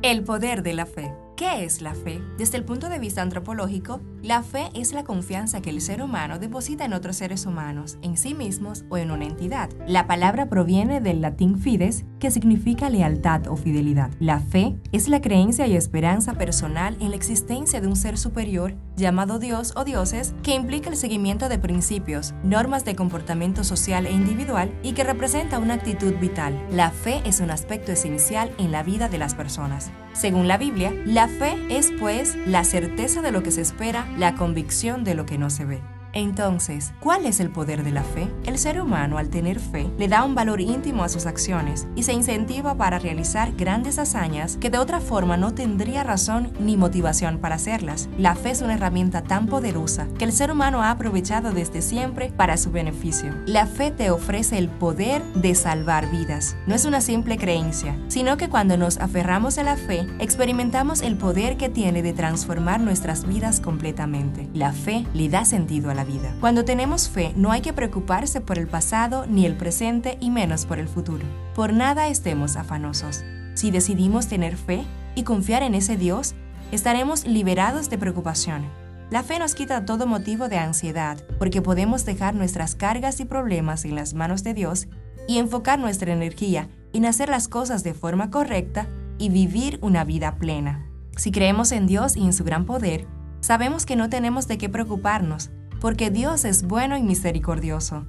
[0.00, 1.12] El poder de la fe.
[1.38, 2.20] ¿Qué es la fe?
[2.36, 6.40] Desde el punto de vista antropológico, la fe es la confianza que el ser humano
[6.40, 9.70] deposita en otros seres humanos, en sí mismos o en una entidad.
[9.86, 14.10] La palabra proviene del latín fides, que significa lealtad o fidelidad.
[14.18, 18.74] La fe es la creencia y esperanza personal en la existencia de un ser superior
[18.96, 24.10] llamado Dios o dioses que implica el seguimiento de principios, normas de comportamiento social e
[24.10, 26.60] individual y que representa una actitud vital.
[26.72, 29.92] La fe es un aspecto esencial en la vida de las personas.
[30.14, 34.34] Según la Biblia, la fe es pues la certeza de lo que se espera, la
[34.34, 35.97] convicción de lo que no se ve.
[36.12, 38.28] Entonces, ¿cuál es el poder de la fe?
[38.44, 42.02] El ser humano al tener fe le da un valor íntimo a sus acciones y
[42.02, 47.38] se incentiva para realizar grandes hazañas que de otra forma no tendría razón ni motivación
[47.38, 48.08] para hacerlas.
[48.18, 52.32] La fe es una herramienta tan poderosa que el ser humano ha aprovechado desde siempre
[52.36, 53.34] para su beneficio.
[53.46, 56.56] La fe te ofrece el poder de salvar vidas.
[56.66, 61.16] No es una simple creencia, sino que cuando nos aferramos a la fe, experimentamos el
[61.16, 64.48] poder que tiene de transformar nuestras vidas completamente.
[64.54, 66.32] La fe le da sentido a la vida.
[66.40, 70.64] Cuando tenemos fe, no hay que preocuparse por el pasado ni el presente y menos
[70.64, 71.24] por el futuro.
[71.56, 73.24] Por nada estemos afanosos.
[73.54, 74.84] Si decidimos tener fe
[75.16, 76.36] y confiar en ese Dios,
[76.70, 78.62] estaremos liberados de preocupación.
[79.10, 83.84] La fe nos quita todo motivo de ansiedad, porque podemos dejar nuestras cargas y problemas
[83.84, 84.86] en las manos de Dios
[85.26, 88.86] y enfocar nuestra energía en hacer las cosas de forma correcta
[89.18, 90.86] y vivir una vida plena.
[91.16, 93.06] Si creemos en Dios y en su gran poder,
[93.40, 98.06] sabemos que no tenemos de qué preocuparnos, porque Dios es bueno y misericordioso.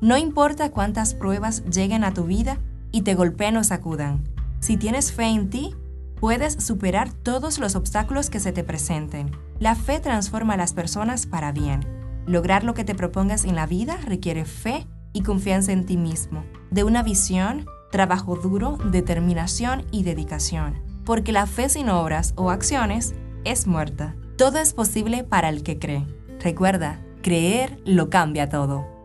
[0.00, 2.58] No importa cuántas pruebas lleguen a tu vida
[2.90, 4.24] y te golpeen o sacudan,
[4.60, 5.74] si tienes fe en ti,
[6.20, 9.30] puedes superar todos los obstáculos que se te presenten.
[9.58, 11.80] La fe transforma a las personas para bien.
[12.26, 16.44] Lograr lo que te propongas en la vida requiere fe y confianza en ti mismo,
[16.70, 20.78] de una visión, trabajo duro, determinación y dedicación.
[21.06, 24.14] Porque la fe sin obras o acciones es muerta.
[24.36, 26.06] Todo es posible para el que cree.
[26.38, 28.99] Recuerda, Creer lo cambia todo.